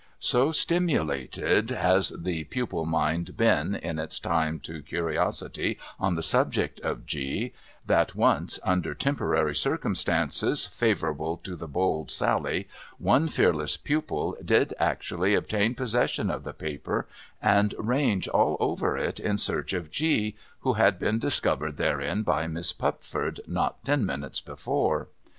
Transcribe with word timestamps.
So 0.17 0.51
stimulated 0.51 1.69
has 1.69 2.09
the 2.09 2.45
pupil 2.45 2.85
mind 2.87 3.37
been 3.37 3.75
in 3.75 3.99
its 3.99 4.19
time 4.19 4.59
to 4.61 4.81
curiosity 4.81 5.77
on 5.99 6.15
the 6.15 6.23
subject 6.23 6.79
of 6.79 7.05
G, 7.05 7.53
that 7.85 8.15
once, 8.15 8.57
under 8.65 8.95
temporary 8.95 9.53
circumstances 9.53 10.65
favourable 10.65 11.37
to 11.43 11.55
the 11.55 11.67
bold 11.67 12.09
sally, 12.09 12.67
one 12.97 13.27
fearless 13.27 13.77
pupil 13.77 14.35
did 14.43 14.73
actually 14.79 15.35
obtain 15.35 15.75
possession 15.75 16.31
of 16.31 16.45
the 16.45 16.53
paper, 16.53 17.07
and 17.39 17.75
range 17.77 18.27
all 18.27 18.57
over 18.59 18.97
it 18.97 19.19
in 19.19 19.37
search 19.37 19.71
of 19.71 19.91
G, 19.91 20.35
who 20.61 20.73
had 20.73 20.97
been 20.97 21.19
discovered 21.19 21.77
therein 21.77 22.23
by 22.23 22.43
Aliss 22.45 22.73
Pupford 22.73 23.39
not 23.45 23.85
ten 23.85 24.03
minutes 24.03 24.41
before. 24.41 25.09